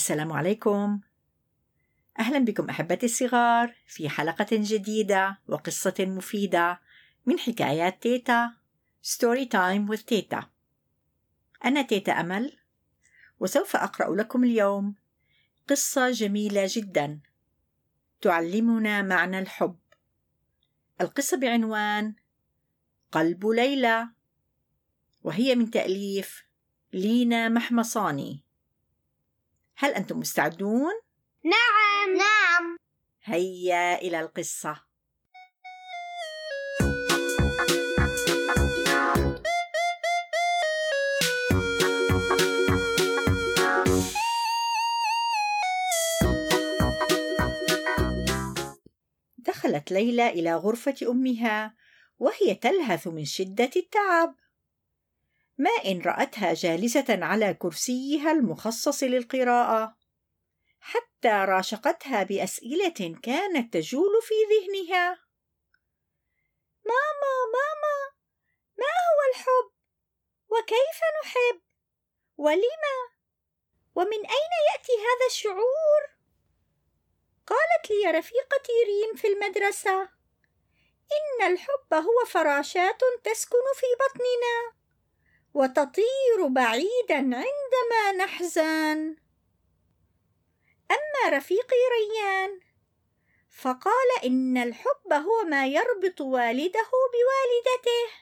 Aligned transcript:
السلام 0.00 0.32
عليكم. 0.32 1.00
أهلا 2.18 2.38
بكم 2.38 2.68
أحبتي 2.68 3.06
الصغار 3.06 3.74
في 3.86 4.08
حلقة 4.08 4.46
جديدة 4.52 5.38
وقصة 5.48 5.94
مفيدة 5.98 6.80
من 7.26 7.38
حكايات 7.38 8.02
تيتا 8.02 8.52
story 9.02 9.44
time 9.44 9.96
with 9.96 10.04
تيتا. 10.04 10.50
أنا 11.64 11.82
تيتا 11.82 12.12
أمل 12.12 12.56
وسوف 13.40 13.76
أقرأ 13.76 14.16
لكم 14.16 14.44
اليوم 14.44 14.94
قصة 15.68 16.10
جميلة 16.10 16.64
جدا 16.68 17.20
تعلمنا 18.20 19.02
معنى 19.02 19.38
الحب. 19.38 19.78
القصة 21.00 21.36
بعنوان 21.36 22.14
قلب 23.12 23.46
ليلى 23.46 24.08
وهي 25.22 25.54
من 25.54 25.70
تأليف 25.70 26.44
لينا 26.92 27.48
محمصاني. 27.48 28.49
هل 29.82 29.94
أنتم 29.94 30.18
مستعدون؟ 30.18 30.92
نعم. 31.44 32.16
نعم. 32.16 32.76
هيا 33.24 33.94
إلى 33.94 34.20
القصة. 34.20 34.76
دخلت 49.38 49.92
ليلى 49.92 50.28
إلى 50.28 50.54
غرفة 50.54 50.94
أمها 51.02 51.74
وهي 52.18 52.54
تلهث 52.54 53.06
من 53.06 53.24
شدة 53.24 53.70
التعب. 53.76 54.34
ما 55.60 55.70
إن 55.84 56.00
رأتها 56.00 56.54
جالسة 56.54 57.04
على 57.08 57.54
كرسيها 57.54 58.32
المخصص 58.32 59.02
للقراءة. 59.02 59.96
حتى 60.80 61.28
راشقتها 61.28 62.22
بأسئلة 62.22 63.18
كانت 63.22 63.74
تجول 63.74 64.22
في 64.22 64.34
ذهنها. 64.52 65.10
ماما 66.84 67.34
ماما 67.54 67.98
ما 68.78 68.86
هو 68.86 69.20
الحب؟ 69.30 69.70
وكيف 70.48 71.00
نحب؟ 71.22 71.60
ولما 72.36 72.98
ومن 73.94 74.26
أين 74.26 74.52
يأتي 74.72 74.92
هذا 74.92 75.26
الشعور؟ 75.30 76.02
قالت 77.46 77.90
لي 77.90 78.18
رفيقتي 78.18 78.72
ريم 78.86 79.16
في 79.16 79.26
المدرسة 79.26 80.02
إن 81.12 81.52
الحب 81.52 81.94
هو 81.94 82.24
فراشات 82.26 83.00
تسكن 83.24 83.64
في 83.74 83.86
بطننا. 84.00 84.79
وتطير 85.54 86.46
بعيدا 86.48 87.14
عندما 87.14 88.24
نحزن. 88.24 89.16
أما 90.90 91.36
رفيقي 91.36 91.76
ريان 91.92 92.60
فقال 93.50 94.24
إن 94.24 94.56
الحب 94.56 95.12
هو 95.12 95.44
ما 95.48 95.66
يربط 95.66 96.20
والده 96.20 96.90
بوالدته. 97.12 98.12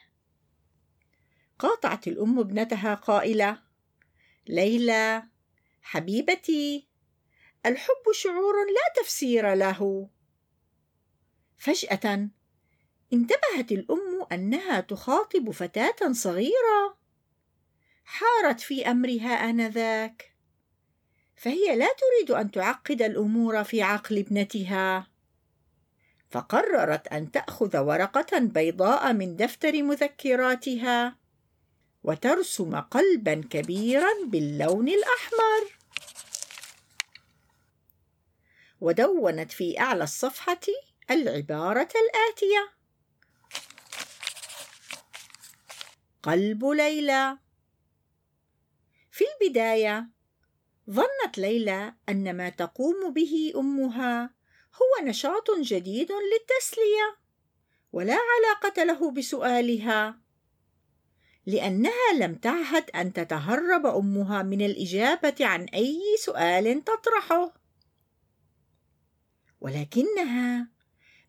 قاطعت 1.59 2.07
الأم 2.07 2.39
ابنتها 2.39 2.93
قائلة 2.93 3.61
ليلى 4.47 5.23
حبيبتي 5.81 6.87
الحب 7.65 8.11
شعور 8.11 8.65
لا 8.65 9.01
تفسير 9.01 9.53
له. 9.53 10.09
فجأة 11.57 12.29
انتبهت 13.13 13.71
الأم 13.71 14.27
أنها 14.31 14.79
تخاطب 14.79 15.51
فتاة 15.51 16.11
صغيرة. 16.11 16.98
حارت 18.09 18.59
في 18.59 18.91
أمرها 18.91 19.49
آنذاك. 19.49 20.35
فهي 21.35 21.75
لا 21.75 21.87
تريد 21.87 22.31
أن 22.31 22.51
تعقد 22.51 23.01
الأمور 23.01 23.63
في 23.63 23.81
عقل 23.81 24.17
ابنتها. 24.17 25.07
فقررت 26.31 27.07
أن 27.07 27.31
تأخذ 27.31 27.77
ورقة 27.77 28.39
بيضاء 28.39 29.13
من 29.13 29.35
دفتر 29.35 29.83
مذكراتها 29.83 31.15
وترسم 32.03 32.75
قلبا 32.79 33.43
كبيرا 33.49 34.25
باللون 34.25 34.87
الأحمر. 34.87 35.77
ودونت 38.81 39.51
في 39.51 39.79
أعلى 39.79 40.03
الصفحة 40.03 40.59
العبارة 41.11 41.89
الآتية. 41.95 42.71
قلب 46.23 46.65
ليلى. 46.65 47.48
في 49.11 49.23
البداية 49.41 50.09
ظنت 50.89 51.37
ليلى 51.37 51.93
أن 52.09 52.37
ما 52.37 52.49
تقوم 52.49 53.13
به 53.13 53.53
أمها 53.55 54.33
هو 54.75 55.05
نشاط 55.05 55.51
جديد 55.59 56.11
للتسلية 56.11 57.17
ولا 57.91 58.17
علاقة 58.17 58.83
له 58.83 59.11
بسؤالها 59.11 60.19
لأنها 61.45 62.13
لم 62.19 62.35
تعهد 62.35 62.89
أن 62.89 63.13
تتهرب 63.13 63.85
أمها 63.85 64.43
من 64.43 64.61
الإجابة 64.61 65.35
عن 65.39 65.63
أي 65.63 66.01
سؤال 66.25 66.83
تطرحه. 66.83 67.53
ولكنها 69.61 70.69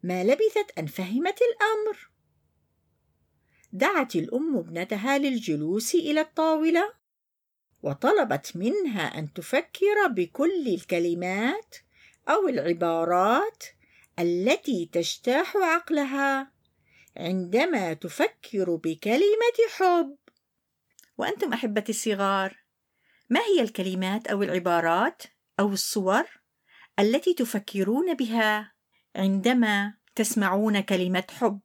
ما 0.02 0.24
لبثت 0.24 0.78
أن 0.78 0.86
فهمت 0.86 1.38
الأمر. 1.42 2.10
دعت 3.72 4.16
الأم 4.16 4.56
ابنتها 4.56 5.18
للجلوس 5.18 5.94
إلى 5.94 6.20
الطاولة. 6.20 6.99
وطلبت 7.82 8.52
منها 8.54 9.18
أن 9.18 9.32
تفكر 9.32 10.06
بكل 10.10 10.68
الكلمات 10.68 11.76
أو 12.28 12.48
العبارات 12.48 13.64
التي 14.18 14.90
تجتاح 14.92 15.56
عقلها 15.56 16.52
عندما 17.16 17.92
تفكر 17.92 18.76
بكلمة 18.76 19.58
حب. 19.76 20.16
وأنتم 21.18 21.52
أحبتي 21.52 21.92
الصغار 21.92 22.56
ما 23.30 23.40
هي 23.40 23.60
الكلمات 23.60 24.26
أو 24.26 24.42
العبارات 24.42 25.22
أو 25.60 25.72
الصور 25.72 26.24
التي 26.98 27.34
تفكرون 27.34 28.14
بها 28.14 28.72
عندما 29.16 29.94
تسمعون 30.14 30.80
كلمة 30.80 31.24
حب؟ 31.30 31.60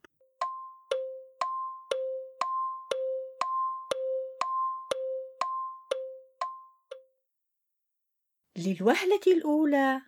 للوهلة 8.57 9.21
الأولى. 9.27 10.01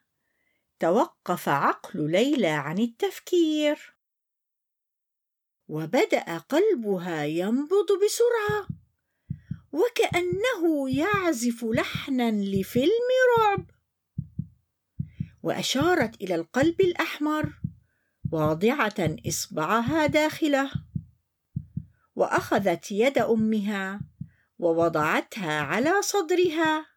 توقف 0.80 1.50
عقل 1.50 2.12
ليلى 2.12 2.48
عن 2.48 2.80
التفكير. 2.80 3.94
وبدأ 5.68 6.38
قلبها 6.38 7.26
ينبض 7.26 7.88
بسرعة. 8.06 8.68
وكأنه 9.72 10.90
يعزف 10.90 11.64
لحنا 11.64 12.32
لفيلم 12.32 13.10
رعب. 13.40 13.66
وأشارت 15.44 16.22
إلى 16.22 16.36
القلب 16.36 16.82
الأحمر 16.82 17.54
واضعة 18.32 19.16
إصبعها 19.28 20.06
داخله. 20.06 20.72
وأخذت 22.16 22.92
يد 22.92 23.18
أمها 23.18 24.02
ووضعتها 24.60 25.60
على 25.62 26.02
صدرها. 26.02 26.97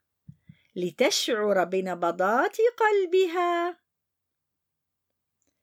لتشعر 0.77 1.65
بنبضات 1.65 2.57
قلبها. 2.61 3.81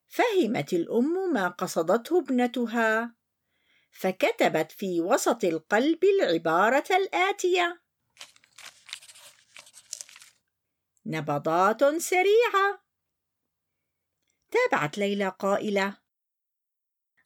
فهمت 0.08 0.74
الأم 0.74 1.34
ما 1.34 1.48
قصدته 1.48 2.20
ابنتها 2.20 3.16
فكتبت 3.92 4.72
في 4.72 5.02
وسط 5.02 5.44
القلب 5.44 6.04
العبارة 6.04 6.86
الآتية 6.92 7.82
نبضات 11.06 11.84
سريعة. 11.84 12.84
تابعت 14.52 14.98
ليلى 14.98 15.30
قائلة 15.30 15.98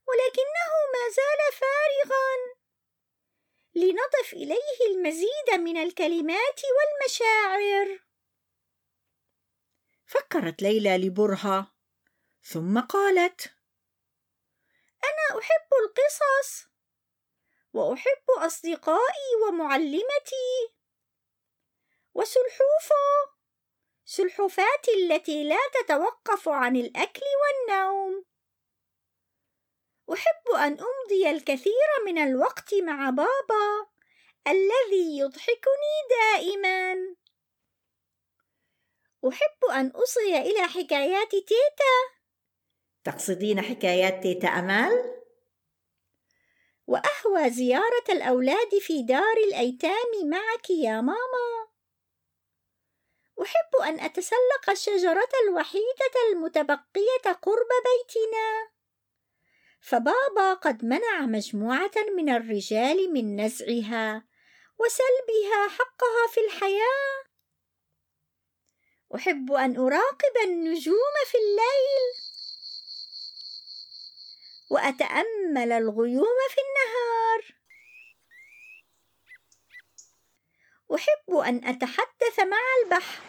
ولكنه 0.07 0.71
ما 0.93 1.03
زال 1.15 1.59
فارغا. 1.59 2.50
لنضف 3.75 4.33
إليه 4.33 4.87
المزيد 4.87 5.59
من 5.59 5.77
الكلمات 5.77 6.61
والمشاعر. 6.75 7.99
فكرت 10.05 10.61
ليلى 10.61 10.97
لبرهة 10.97 11.71
ثم 12.43 12.79
قالت 12.79 13.53
أنا 15.03 15.39
أحب 15.39 15.69
القصص 15.83 16.67
وأحب 17.73 18.25
أصدقائي 18.37 19.35
ومعلمتي. 19.47 20.71
وسلحوفه 22.13 23.31
سلحفاتي 24.05 24.91
التي 24.93 25.43
لا 25.43 25.59
تتوقف 25.73 26.49
عن 26.49 26.75
الأكل 26.75 27.21
والنوم. 27.41 28.00
أحب 30.13 30.55
أن 30.55 30.77
أمضي 30.79 31.29
الكثير 31.29 31.87
من 32.05 32.17
الوقت 32.17 32.73
مع 32.73 33.09
بابا 33.09 33.87
الذي 34.47 35.17
يضحكني 35.17 35.95
دائما. 36.09 37.15
أحب 39.27 39.65
أن 39.71 39.87
أصغي 39.87 40.37
إلى 40.37 40.67
حكايات 40.67 41.31
تيتا. 41.31 41.95
تقصدين 43.03 43.61
حكايات 43.61 44.23
تيتا 44.23 44.47
أمل؟ 44.47 45.21
وأهوى 46.87 47.49
زيارة 47.49 48.03
الأولاد 48.09 48.77
في 48.79 49.03
دار 49.03 49.37
الأيتام 49.47 50.29
معك 50.29 50.69
يا 50.69 51.01
ماما. 51.01 51.67
أحب 53.41 53.75
أن 53.83 53.99
أتسلق 53.99 54.69
الشجرة 54.69 55.29
الوحيدة 55.47 56.15
المتبقية 56.31 57.31
قرب 57.41 57.69
بيتنا. 57.85 58.71
فبابا 59.81 60.53
قد 60.53 60.85
منع 60.85 61.21
مجموعة 61.21 61.91
من 62.17 62.29
الرجال 62.29 63.13
من 63.13 63.41
نزعها 63.41 64.23
وسلبها 64.79 65.67
حقها 65.67 66.27
في 66.33 66.39
الحياة. 66.39 67.23
أحب 69.15 69.51
أن 69.51 69.77
أراقب 69.77 70.35
النجوم 70.43 71.13
في 71.25 71.37
الليل 71.37 72.05
وأتأمل 74.71 75.71
الغيوم 75.71 76.37
في 76.49 76.57
النهار. 76.61 77.61
أحب 80.95 81.35
أن 81.35 81.67
أتحدث 81.67 82.39
مع 82.39 82.57
البحر 82.83 83.21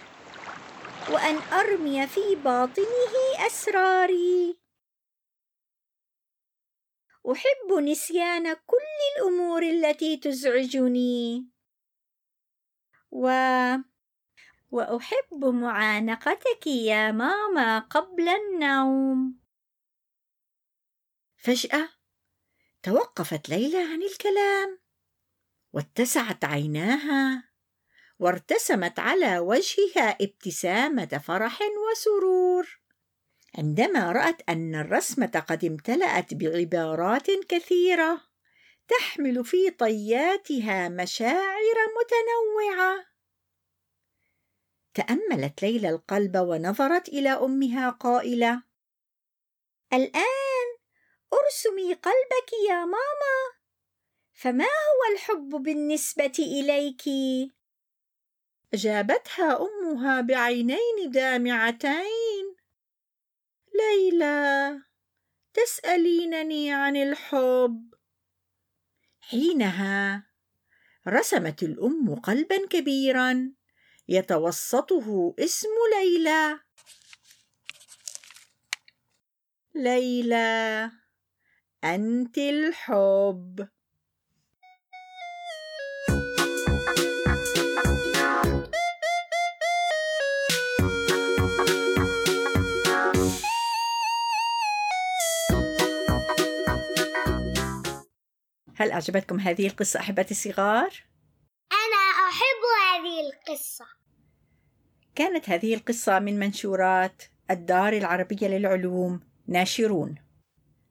وأن 1.10 1.36
أرمي 1.52 2.06
في 2.06 2.34
باطنه 2.34 3.46
أسراري. 3.46 4.61
أحب 7.30 7.72
نسيان 7.82 8.54
كل 8.54 8.76
الأمور 9.16 9.62
التي 9.62 10.16
تزعجني. 10.16 11.48
و 13.10 13.28
وأحب 14.70 15.44
معانقتك 15.44 16.66
يا 16.66 17.12
ماما 17.12 17.78
قبل 17.78 18.28
النوم. 18.28 19.38
فجأة 21.36 21.88
توقفت 22.82 23.48
ليلى 23.48 23.78
عن 23.78 24.02
الكلام 24.02 24.78
واتسعت 25.72 26.44
عيناها 26.44 27.52
وارتسمت 28.18 28.98
على 28.98 29.38
وجهها 29.38 30.16
ابتسامة 30.20 31.20
فرح 31.26 31.58
وسرور. 31.62 32.81
عندما 33.58 34.12
رأت 34.12 34.42
أن 34.48 34.74
الرسمة 34.74 35.44
قد 35.48 35.64
امتلأت 35.64 36.34
بعبارات 36.34 37.30
كثيرة 37.30 38.20
تحمل 38.88 39.44
في 39.44 39.70
طياتها 39.70 40.88
مشاعر 40.88 41.76
متنوعة 41.98 43.06
تأملت 44.94 45.62
ليلى 45.62 45.88
القلب 45.88 46.36
ونظرت 46.36 47.08
إلى 47.08 47.30
أمها 47.30 47.90
قائلة 47.90 48.62
الآن 49.92 50.68
أرسمي 51.32 51.94
قلبك 51.94 52.52
يا 52.68 52.84
ماما 52.84 53.62
فما 54.32 54.64
هو 54.64 55.14
الحب 55.14 55.48
بالنسبة 55.48 56.32
إليك؟ 56.38 57.02
أجابتها 58.74 59.60
أمها 59.62 60.20
بعينين 60.20 61.10
دامعتين 61.10 62.21
ليلى 63.74 64.78
تسألينني 65.54 66.72
عن 66.72 66.96
الحب. 66.96 67.94
حينها 69.20 70.26
رسمت 71.08 71.62
الأم 71.62 72.14
قلبا 72.14 72.66
كبيرا 72.66 73.52
يتوسطه 74.08 75.34
اسم 75.38 75.68
ليلى. 75.98 76.60
ليلى 79.74 80.90
أنت 81.84 82.38
الحب. 82.38 83.68
هل 98.82 98.90
أعجبتكم 98.90 99.40
هذه 99.40 99.66
القصة 99.66 100.00
أحبتي 100.00 100.30
الصغار؟ 100.30 101.04
أنا 101.72 102.28
أحب 102.28 102.62
هذه 102.82 103.20
القصة. 103.20 103.84
كانت 105.14 105.50
هذه 105.50 105.74
القصة 105.74 106.18
من 106.18 106.38
منشورات 106.38 107.22
الدار 107.50 107.92
العربية 107.92 108.48
للعلوم 108.48 109.20
ناشرون. 109.46 110.14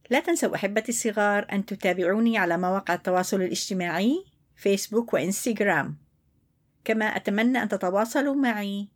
لا 0.10 0.20
تنسوا 0.20 0.56
أحبتي 0.56 0.92
الصغار 0.92 1.48
أن 1.52 1.66
تتابعوني 1.66 2.38
على 2.38 2.58
مواقع 2.58 2.94
التواصل 2.94 3.42
الاجتماعي 3.42 4.26
فيسبوك 4.56 5.14
وإنستغرام. 5.14 5.98
كما 6.86 7.06
أتمنى 7.06 7.64
أن 7.64 7.70
تتواصلوا 7.70 8.36
معي. 8.36 8.88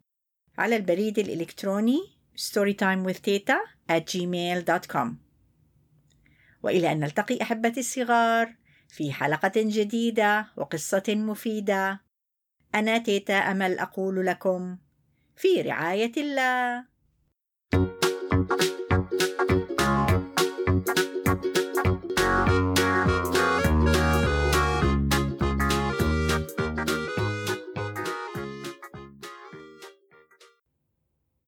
على 0.57 0.75
البريد 0.75 1.19
الإلكتروني 1.19 1.99
storytimewithteta 2.37 3.57
at 3.91 4.03
gmail.com 4.11 5.07
وإلى 6.63 6.91
أن 6.91 6.99
نلتقي 6.99 7.41
أحبتي 7.41 7.79
الصغار. 7.79 8.64
في 8.89 9.13
حلقة 9.13 9.53
جديدة 9.55 10.47
وقصة 10.57 11.03
مفيدة. 11.09 12.01
أنا 12.75 12.97
تيتا 12.97 13.33
أمل 13.33 13.79
أقول 13.79 14.25
لكم 14.25 14.77
في 15.35 15.61
رعاية 15.61 16.11
الله. 16.17 16.85
thank 18.37 18.61
you 18.61 18.84